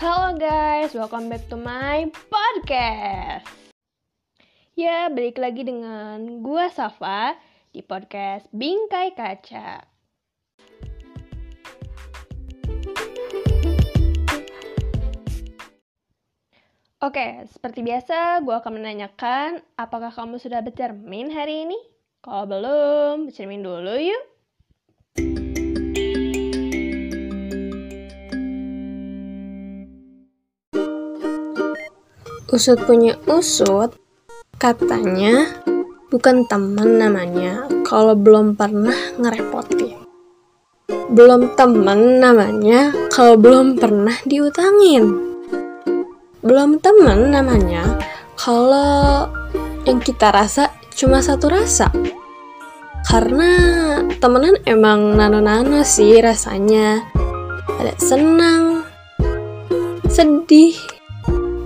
Halo 0.00 0.32
guys, 0.40 0.96
welcome 0.96 1.28
back 1.28 1.44
to 1.52 1.60
my 1.60 2.08
podcast. 2.32 3.44
Ya, 4.72 5.12
balik 5.12 5.36
lagi 5.36 5.60
dengan 5.60 6.40
gua 6.40 6.72
Safa 6.72 7.36
di 7.68 7.84
podcast 7.84 8.48
Bingkai 8.48 9.12
Kaca. 9.12 9.84
Oke, 17.04 17.44
seperti 17.52 17.84
biasa, 17.84 18.40
gue 18.40 18.56
akan 18.56 18.80
menanyakan 18.80 19.60
apakah 19.76 20.08
kamu 20.08 20.40
sudah 20.40 20.64
bercermin 20.64 21.28
hari 21.28 21.68
ini? 21.68 21.76
Kalau 22.24 22.48
belum, 22.48 23.28
bercermin 23.28 23.60
dulu 23.60 24.00
yuk. 24.00 24.29
Usut 32.50 32.82
punya 32.82 33.14
usut, 33.30 33.94
katanya 34.58 35.62
bukan 36.10 36.50
teman 36.50 36.98
namanya 36.98 37.70
kalau 37.86 38.18
belum 38.18 38.58
pernah 38.58 38.98
ngerepotin. 39.22 40.02
Belum 41.14 41.54
teman 41.54 42.18
namanya 42.18 42.90
kalau 43.14 43.38
belum 43.38 43.78
pernah 43.78 44.18
diutangin. 44.26 45.30
Belum 46.42 46.82
temen 46.82 47.30
namanya 47.30 47.86
kalau 48.34 49.30
yang 49.86 50.02
kita 50.02 50.34
rasa 50.34 50.74
cuma 50.98 51.22
satu 51.22 51.54
rasa. 51.54 51.86
Karena 53.06 53.50
temenan 54.18 54.58
emang 54.66 55.14
nano-nano 55.14 55.86
sih 55.86 56.18
rasanya. 56.18 56.98
Ada 57.78 57.94
senang 58.02 58.82
sedih 60.10 60.99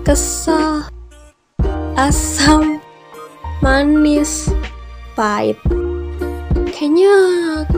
kesal 0.05 0.85
asam 1.97 2.77
manis 3.65 4.53
pahit 5.17 5.57
kayaknya 6.77 7.17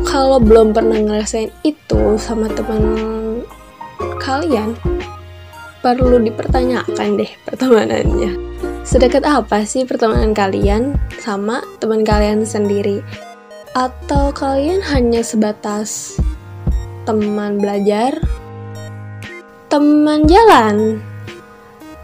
kalau 0.02 0.42
belum 0.42 0.74
pernah 0.74 0.98
ngerasain 0.98 1.54
itu 1.62 2.18
sama 2.18 2.50
teman 2.50 2.82
kalian 4.18 4.74
perlu 5.86 6.18
dipertanyakan 6.18 7.14
deh 7.14 7.30
pertemanannya. 7.46 8.34
Sedekat 8.82 9.22
apa 9.22 9.62
sih 9.62 9.86
pertemanan 9.86 10.34
kalian 10.34 10.98
sama 11.22 11.62
teman 11.78 12.02
kalian 12.02 12.42
sendiri? 12.42 13.06
Atau 13.70 14.34
kalian 14.34 14.82
hanya 14.82 15.22
sebatas 15.22 16.18
teman 17.06 17.62
belajar, 17.62 18.18
teman 19.70 20.26
jalan 20.26 20.98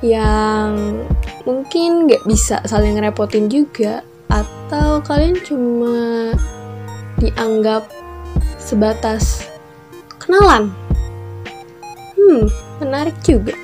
yang 0.03 0.98
mungkin 1.47 2.11
gak 2.11 2.27
bisa 2.27 2.58
saling 2.67 2.98
ngerepotin 2.98 3.47
juga, 3.47 4.03
atau 4.27 4.98
kalian 5.06 5.39
cuma 5.47 6.34
dianggap 7.22 7.86
sebatas 8.59 9.47
kenalan? 10.19 10.75
Hmm, 12.19 12.50
menarik 12.83 13.14
juga. 13.22 13.55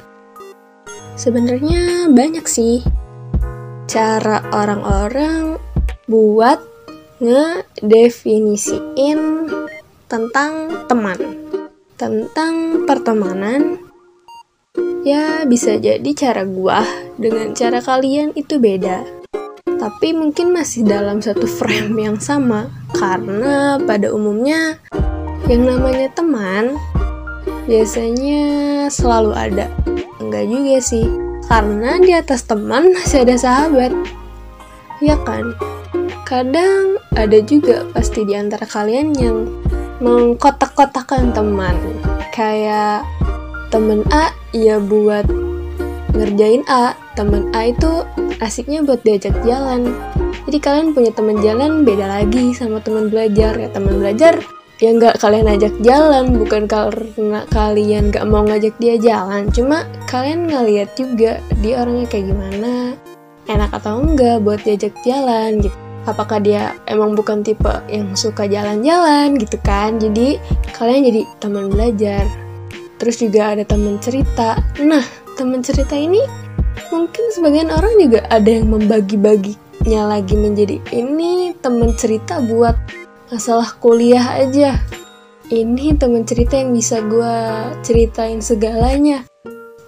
Sebenarnya 1.18 2.06
banyak 2.06 2.46
sih 2.46 2.86
cara 3.90 4.38
orang-orang 4.54 5.58
buat 6.06 6.62
ngedefinisiin 7.18 9.50
tentang 10.06 10.86
teman. 10.86 11.18
Tentang 11.98 12.86
pertemanan, 12.86 13.87
ya 15.02 15.46
bisa 15.46 15.76
jadi 15.78 16.10
cara 16.14 16.42
gua 16.46 16.82
dengan 17.18 17.54
cara 17.54 17.82
kalian 17.82 18.34
itu 18.34 18.58
beda. 18.58 19.04
Tapi 19.78 20.10
mungkin 20.10 20.50
masih 20.50 20.82
dalam 20.82 21.22
satu 21.22 21.46
frame 21.46 21.94
yang 21.98 22.18
sama, 22.18 22.66
karena 22.98 23.78
pada 23.78 24.10
umumnya 24.10 24.82
yang 25.46 25.64
namanya 25.64 26.10
teman 26.12 26.74
biasanya 27.70 28.42
selalu 28.90 29.32
ada 29.38 29.70
Enggak 30.18 30.44
juga 30.50 30.76
sih, 30.82 31.06
karena 31.46 31.96
di 32.02 32.12
atas 32.12 32.44
teman 32.44 32.92
masih 32.92 33.24
ada 33.24 33.38
sahabat. 33.38 33.94
Ya 35.00 35.16
kan? 35.24 35.54
Kadang 36.26 37.00
ada 37.16 37.38
juga 37.40 37.86
pasti 37.94 38.26
di 38.26 38.36
antara 38.36 38.68
kalian 38.68 39.16
yang 39.16 39.48
mengkotak-kotakan 40.02 41.32
teman. 41.32 41.78
Kayak 42.34 43.06
temen 43.72 44.04
A 44.12 44.34
ya 44.56 44.80
buat 44.80 45.28
ngerjain 46.16 46.64
A, 46.66 46.96
temen 47.14 47.52
A 47.52 47.70
itu 47.70 48.04
asiknya 48.40 48.82
buat 48.82 49.02
diajak 49.04 49.34
jalan. 49.44 49.92
Jadi 50.48 50.58
kalian 50.64 50.96
punya 50.96 51.12
teman 51.12 51.38
jalan 51.44 51.84
beda 51.84 52.08
lagi 52.08 52.56
sama 52.56 52.80
teman 52.80 53.12
belajar. 53.12 53.54
Ya 53.54 53.68
teman 53.68 54.00
belajar 54.00 54.40
ya 54.78 54.90
nggak 54.94 55.20
kalian 55.20 55.46
ajak 55.52 55.74
jalan. 55.84 56.34
Bukan 56.40 56.64
karena 56.64 57.44
kalian 57.52 58.08
nggak 58.08 58.24
mau 58.24 58.42
ngajak 58.48 58.74
dia 58.80 58.96
jalan. 58.96 59.52
Cuma 59.52 59.84
kalian 60.08 60.48
ngeliat 60.48 60.96
juga 60.96 61.44
dia 61.60 61.84
orangnya 61.84 62.06
kayak 62.08 62.32
gimana. 62.32 62.74
Enak 63.48 63.70
atau 63.76 64.00
enggak 64.00 64.40
buat 64.44 64.60
diajak 64.64 64.96
jalan 65.04 65.60
gitu. 65.60 65.76
Apakah 66.08 66.40
dia 66.40 66.72
emang 66.88 67.12
bukan 67.12 67.44
tipe 67.44 67.68
yang 67.92 68.16
suka 68.16 68.48
jalan-jalan 68.48 69.36
gitu 69.36 69.60
kan? 69.60 70.00
Jadi 70.00 70.40
kalian 70.72 71.04
jadi 71.04 71.22
teman 71.36 71.68
belajar 71.68 72.24
terus 72.98 73.22
juga 73.22 73.54
ada 73.54 73.64
teman 73.64 73.96
cerita 74.02 74.58
nah 74.82 75.02
teman 75.38 75.62
cerita 75.62 75.94
ini 75.94 76.20
mungkin 76.90 77.24
sebagian 77.32 77.70
orang 77.70 77.98
juga 77.98 78.26
ada 78.28 78.50
yang 78.50 78.70
membagi-baginya 78.74 80.02
lagi 80.10 80.34
menjadi 80.34 80.82
ini 80.92 81.54
teman 81.58 81.94
cerita 81.94 82.42
buat 82.42 82.74
masalah 83.28 83.76
kuliah 83.76 84.40
aja. 84.40 84.80
Ini 85.48 85.96
temen 85.96 86.28
cerita 86.28 86.60
yang 86.60 86.76
bisa 86.76 87.00
gue 87.00 87.36
ceritain 87.80 88.40
segalanya. 88.44 89.24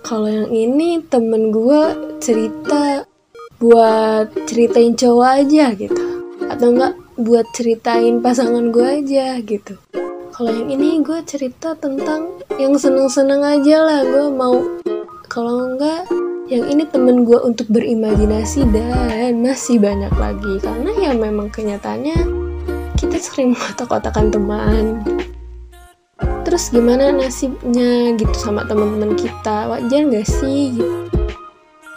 Kalau 0.01 0.29
yang 0.29 0.49
ini 0.49 1.05
temen 1.05 1.53
gue 1.53 1.83
cerita 2.21 3.05
buat 3.61 4.33
ceritain 4.49 4.97
cowok 4.97 5.31
aja 5.45 5.77
gitu. 5.77 6.05
Atau 6.49 6.73
enggak 6.73 6.97
buat 7.21 7.45
ceritain 7.53 8.25
pasangan 8.25 8.73
gue 8.73 9.05
aja 9.05 9.37
gitu. 9.45 9.77
Kalau 10.41 10.57
yang 10.57 10.73
ini 10.73 11.05
gue 11.05 11.21
cerita 11.29 11.77
tentang 11.77 12.41
yang 12.57 12.73
seneng-seneng 12.73 13.45
aja 13.45 13.85
lah. 13.85 14.01
Gue 14.09 14.33
mau. 14.33 14.57
Kalau 15.29 15.69
enggak 15.69 16.09
yang 16.49 16.65
ini 16.65 16.89
temen 16.89 17.29
gue 17.29 17.37
untuk 17.45 17.69
berimajinasi 17.69 18.65
dan 18.73 19.37
masih 19.45 19.77
banyak 19.77 20.09
lagi. 20.17 20.57
Karena 20.65 20.97
ya 20.97 21.13
memang 21.13 21.53
kenyataannya 21.53 22.25
kita 22.97 23.21
sering 23.21 23.53
kotak-kotakan 23.61 24.33
teman. 24.33 25.05
Terus 26.49 26.73
gimana 26.73 27.13
nasibnya 27.13 28.17
gitu 28.17 28.33
sama 28.33 28.65
teman-teman 28.65 29.21
kita? 29.21 29.69
Wajar 29.69 30.09
gak 30.09 30.25
sih? 30.25 30.73
Gitu 30.73 31.05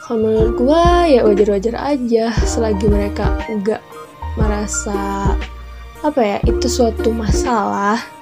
kalau 0.03 0.19
menurut 0.19 0.51
gue 0.59 0.83
ya 1.15 1.23
wajar-wajar 1.23 1.79
aja. 1.79 2.35
Selagi 2.43 2.91
mereka 2.91 3.39
nggak 3.47 3.79
merasa 4.35 5.31
apa 6.03 6.19
ya 6.19 6.37
itu 6.43 6.67
suatu 6.67 7.15
masalah 7.15 8.12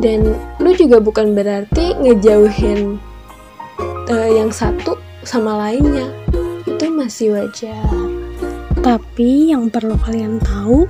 dan 0.00 0.36
lu 0.60 0.70
juga 0.76 1.00
bukan 1.00 1.32
berarti 1.32 1.96
ngejauhin 1.96 3.00
uh, 4.10 4.28
yang 4.30 4.52
satu 4.52 4.96
sama 5.26 5.56
lainnya. 5.68 6.06
Itu 6.66 6.92
masih 6.92 7.34
wajar. 7.34 7.86
Tapi 8.84 9.50
yang 9.50 9.72
perlu 9.72 9.98
kalian 9.98 10.38
tahu 10.38 10.86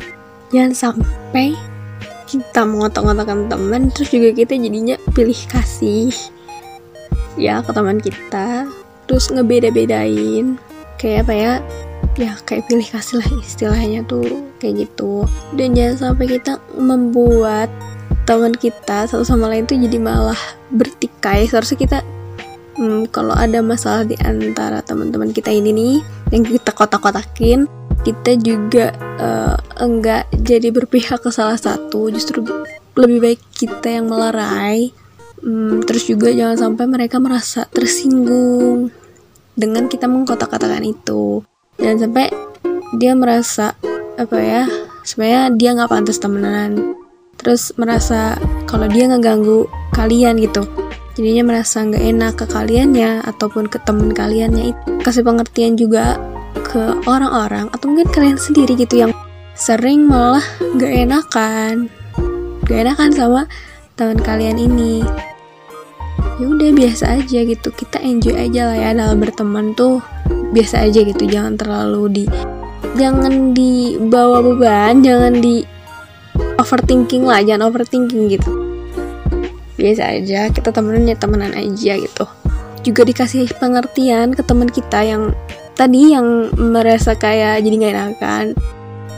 jangan 0.52 0.74
sampai 0.74 1.56
kita 2.26 2.66
mengotak-ngotakan 2.66 3.46
teman 3.46 3.88
terus 3.94 4.10
juga 4.10 4.34
kita 4.34 4.58
jadinya 4.58 4.98
pilih 5.14 5.40
kasih. 5.48 6.12
Ya 7.38 7.62
ke 7.62 7.70
teman 7.70 8.02
kita. 8.02 8.66
Terus 9.06 9.30
ngebeda-bedain. 9.30 10.58
Kayak 10.98 11.30
apa 11.30 11.34
ya? 11.34 11.54
Ya 12.16 12.32
kayak 12.42 12.66
pilih 12.66 12.88
kasih 12.90 13.22
lah 13.22 13.30
istilahnya 13.38 14.00
tuh 14.04 14.44
kayak 14.58 14.88
gitu. 14.88 15.24
Dan 15.54 15.78
jangan 15.78 16.12
sampai 16.12 16.26
kita 16.26 16.58
membuat 16.74 17.70
teman 18.26 18.52
kita 18.52 19.06
satu 19.06 19.22
sama 19.22 19.46
lain 19.46 19.64
tuh 19.64 19.78
jadi 19.78 20.02
malah 20.02 20.38
bertikai. 20.74 21.46
Seharusnya 21.46 21.78
kita 21.78 21.98
hmm, 22.76 23.08
kalau 23.14 23.32
ada 23.32 23.62
masalah 23.62 24.02
di 24.02 24.18
antara 24.18 24.82
teman-teman 24.82 25.30
kita 25.30 25.54
ini 25.54 25.70
nih 25.70 25.96
yang 26.34 26.42
kita 26.42 26.74
kotak-kotakin 26.74 27.70
kita 28.02 28.38
juga 28.38 28.94
uh, 29.18 29.58
enggak 29.82 30.30
jadi 30.34 30.74
berpihak 30.74 31.22
ke 31.22 31.30
salah 31.30 31.56
satu. 31.56 32.10
Justru 32.10 32.42
lebih 32.98 33.18
baik 33.22 33.40
kita 33.54 34.02
yang 34.02 34.10
melerai. 34.10 34.90
Hmm, 35.40 35.86
terus 35.86 36.10
juga 36.10 36.34
jangan 36.34 36.58
sampai 36.58 36.84
mereka 36.90 37.22
merasa 37.22 37.70
tersinggung 37.70 38.90
dengan 39.54 39.86
kita 39.86 40.10
mengkotak-katakan 40.10 40.82
itu. 40.82 41.46
Jangan 41.78 42.10
sampai 42.10 42.26
dia 42.98 43.12
merasa 43.14 43.78
apa 44.16 44.38
ya 44.40 44.62
sebenarnya 45.04 45.42
dia 45.54 45.70
nggak 45.76 45.92
pantas 45.92 46.16
temenan 46.16 46.96
terus 47.40 47.72
merasa 47.76 48.36
kalau 48.68 48.88
dia 48.90 49.08
ngeganggu 49.08 49.68
kalian 49.92 50.40
gitu. 50.40 50.64
Jadinya 51.16 51.48
merasa 51.48 51.80
nggak 51.80 52.04
enak 52.12 52.32
ke 52.36 52.44
kaliannya 52.44 53.24
ataupun 53.24 53.72
ke 53.72 53.80
temen 53.88 54.12
kaliannya. 54.12 54.76
Itu 54.76 55.00
kasih 55.00 55.24
pengertian 55.24 55.80
juga 55.80 56.20
ke 56.60 57.00
orang-orang 57.08 57.72
atau 57.72 57.88
mungkin 57.88 58.12
kalian 58.12 58.36
sendiri 58.36 58.76
gitu 58.76 59.08
yang 59.08 59.12
sering 59.56 60.04
malah 60.04 60.44
nggak 60.76 60.92
enakan. 61.08 61.88
Gak 62.66 62.82
enakan 62.82 63.10
sama 63.14 63.42
teman 63.94 64.18
kalian 64.18 64.58
ini. 64.58 65.06
Ya 66.36 66.44
udah 66.50 66.70
biasa 66.74 67.22
aja 67.22 67.46
gitu. 67.46 67.70
Kita 67.72 68.02
enjoy 68.02 68.36
aja 68.36 68.74
lah 68.74 68.76
ya 68.76 68.90
dalam 68.92 69.22
berteman 69.22 69.72
tuh. 69.72 70.02
Biasa 70.52 70.84
aja 70.84 71.00
gitu. 71.06 71.24
Jangan 71.24 71.54
terlalu 71.56 72.02
di 72.10 72.24
jangan 72.96 73.52
dibawa 73.52 74.40
beban 74.40 75.04
jangan 75.04 75.38
di 75.38 75.62
overthinking 76.60 77.24
lah 77.24 77.40
jangan 77.44 77.68
overthinking 77.68 78.32
gitu. 78.32 78.50
Biasa 79.76 80.20
aja 80.20 80.48
kita 80.48 80.72
temennya 80.72 81.16
temenan 81.16 81.52
aja 81.52 82.00
gitu. 82.00 82.24
Juga 82.84 83.02
dikasih 83.04 83.50
pengertian 83.60 84.32
ke 84.32 84.42
teman 84.46 84.70
kita 84.70 85.04
yang 85.04 85.36
tadi 85.76 86.16
yang 86.16 86.48
merasa 86.56 87.12
kayak 87.12 87.60
jadi 87.60 87.74
nggak 87.76 87.94
enakan. 87.94 88.44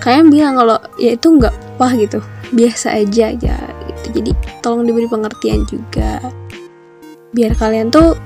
Kalian 0.02 0.26
bilang 0.30 0.54
kalau 0.58 0.78
ya 0.98 1.14
itu 1.14 1.26
nggak 1.26 1.54
apa 1.78 1.88
gitu 1.94 2.18
biasa 2.52 2.98
aja 2.98 3.30
aja 3.30 3.54
gitu. 3.86 4.06
Jadi 4.20 4.30
tolong 4.64 4.82
diberi 4.88 5.06
pengertian 5.06 5.62
juga. 5.68 6.18
Biar 7.30 7.54
kalian 7.54 7.92
tuh 7.92 8.18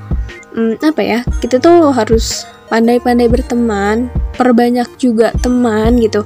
hmm, 0.56 0.80
apa 0.80 1.02
ya 1.02 1.20
kita 1.42 1.60
tuh 1.60 1.92
harus 1.92 2.48
pandai-pandai 2.72 3.28
berteman 3.28 4.08
perbanyak 4.36 4.88
juga 4.96 5.34
teman 5.44 6.00
gitu. 6.00 6.24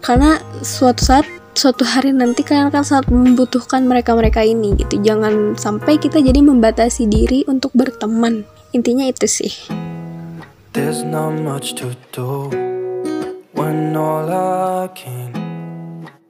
Karena 0.00 0.40
suatu 0.64 1.04
saat 1.04 1.26
suatu 1.62 1.86
hari 1.86 2.10
nanti 2.10 2.42
kalian 2.42 2.74
akan 2.74 2.82
sangat 2.82 3.06
membutuhkan 3.14 3.86
mereka-mereka 3.86 4.42
ini 4.42 4.74
gitu. 4.74 4.98
Jangan 4.98 5.54
sampai 5.54 5.94
kita 5.94 6.18
jadi 6.18 6.42
membatasi 6.42 7.06
diri 7.06 7.46
untuk 7.46 7.70
berteman. 7.70 8.42
Intinya 8.74 9.06
itu 9.06 9.30
sih. 9.30 9.70
There's 10.74 11.06
not 11.06 11.38
much 11.38 11.78
to 11.78 11.94
do 12.10 12.50
when 13.54 13.94
all 13.94 14.26
I 14.26 14.90
can 14.90 15.30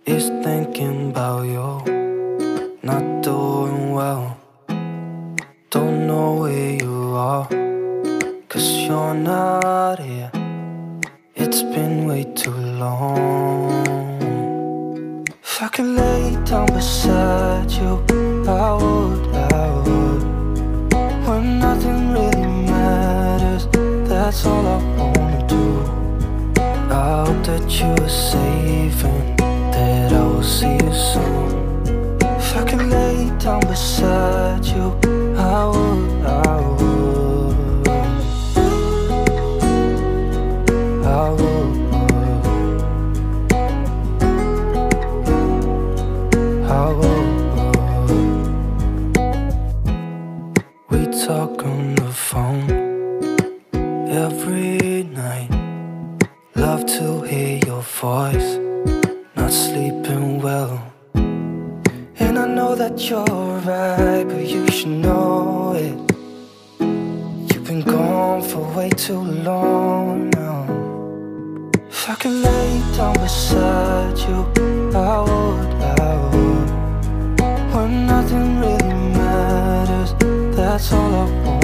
is 0.05 0.29
thinking 0.45 1.17
about 1.17 1.49
you. 1.49 1.81
Not 2.85 3.25
doing 3.25 3.97
well. 3.97 4.37
Don't 5.73 6.05
know 6.05 6.45
where 6.45 6.77
you 6.77 7.17
are 7.17 7.49
cause 8.53 8.69
you're 8.85 9.17
not 9.17 9.97
here. 9.97 10.29
It's 11.33 11.65
been 11.65 12.05
way 12.05 12.29
too 12.37 12.53
long 12.53 13.92
if 15.63 15.67
I 15.67 15.69
could 15.69 15.87
lay 15.87 16.37
down 16.45 16.67
beside 16.67 17.71
you 17.71 18.03
I 18.49 18.73
would, 18.83 19.23
I 19.37 19.69
would 19.85 20.23
when 21.27 21.61
nothing 21.61 22.11
really 22.11 22.47
matters 22.67 23.69
that's 24.09 24.45
all 24.45 24.67
I 24.67 24.79
wanna 24.99 25.47
do 25.47 25.83
I 26.91 27.25
hope 27.27 27.47
that 27.47 27.81
you 27.81 27.91
are 28.05 28.09
safe 28.09 29.05
and 29.05 29.39
that 29.73 30.13
I 30.13 30.23
will 30.27 30.43
see 30.43 30.75
you 30.75 30.93
soon. 30.93 31.53
If 32.21 32.57
I 32.57 32.65
could 32.69 32.83
lay 32.91 33.31
down 33.39 33.61
beside 33.61 34.22
every 54.13 55.05
night. 55.05 55.49
Love 56.55 56.85
to 56.85 57.23
hear 57.23 57.59
your 57.67 57.81
voice 57.81 58.59
not 59.35 59.51
sleeping 59.51 60.41
well. 60.43 60.93
And 61.15 62.39
I 62.39 62.47
know 62.47 62.75
that 62.75 63.09
you're 63.09 63.25
right, 63.25 64.25
but 64.25 64.47
you 64.47 64.67
should 64.71 64.97
know 65.07 65.73
it. 65.75 65.97
You've 66.81 67.65
been 67.65 67.81
gone 67.81 68.43
for 68.43 68.63
way 68.77 68.91
too 68.91 69.21
long 69.21 70.29
now. 70.31 71.71
If 71.89 72.11
I 72.11 72.15
could 72.17 72.33
lay 72.33 72.83
down 72.97 73.15
beside 73.15 74.19
you, 74.19 74.39
I 74.95 75.21
would, 75.27 75.71
I 75.83 76.15
would. 76.33 76.71
When 77.75 78.07
nothing 78.07 78.61
really 78.61 78.95
matters, 79.17 80.15
that's 80.55 80.93
all 80.93 81.15
I 81.15 81.27
hope 81.45 81.62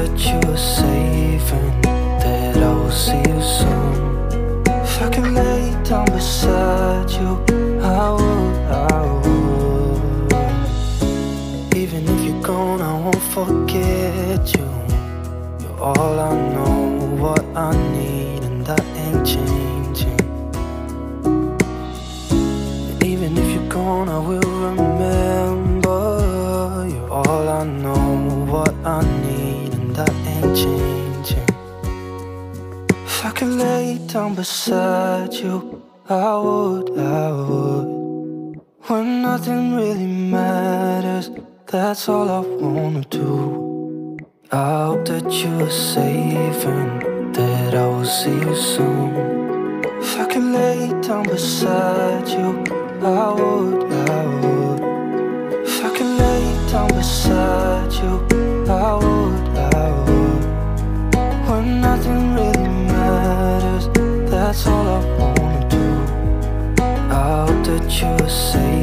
that 0.00 0.18
you 0.18 0.40
safe 0.56 1.52
and 1.52 1.84
that 1.84 2.56
I 2.56 2.72
will 2.72 2.90
see 2.90 3.18
you 3.18 3.40
soon. 3.58 3.92
If 4.66 5.02
I 5.02 5.10
could 5.14 5.30
lay 5.32 5.76
down 5.84 6.06
beside 6.06 7.10
you, 7.10 7.28
I 7.82 8.10
would, 8.16 8.56
I 8.92 9.02
would. 9.22 10.32
Even 11.76 12.08
if 12.08 12.20
you're 12.24 12.42
gone, 12.42 12.80
I 12.80 12.94
won't 13.04 13.24
forget 13.36 14.42
you. 14.56 14.68
You're 15.60 15.78
all 15.78 16.18
I 16.18 16.34
know, 16.54 16.76
what 17.22 17.44
I 17.54 17.70
need, 17.92 18.42
and 18.48 18.64
that 18.64 18.84
ain't 19.04 19.26
changing. 19.34 20.26
Even 23.04 23.36
if 23.36 23.48
you're 23.54 23.68
gone, 23.68 24.08
I 24.08 24.18
will 24.18 24.49
down 34.30 34.36
beside 34.36 35.32
you, 35.34 35.82
I 36.08 36.36
would, 36.38 36.98
I 36.98 37.32
would. 37.32 38.60
When 38.86 39.22
nothing 39.22 39.74
really 39.74 40.06
matters, 40.06 41.30
that's 41.66 42.08
all 42.08 42.28
I 42.28 42.40
wanna 42.40 43.02
do. 43.10 44.18
I 44.52 44.86
hope 44.86 45.04
that 45.06 45.30
you 45.32 45.66
are 45.66 45.70
safe 45.70 46.64
and 46.64 47.34
that 47.34 47.74
I 47.74 47.86
will 47.86 48.04
see 48.04 48.38
you 48.46 48.56
soon. 48.56 49.82
If 50.00 50.18
I 50.18 50.26
could 50.26 50.48
lay 50.60 50.88
down 51.02 51.24
beside 51.24 52.28
you, 52.28 52.48
I 53.02 53.32
would, 53.32 53.92
I 53.92 54.26
would. 54.26 54.59
You 68.02 68.28
safe 68.28 68.79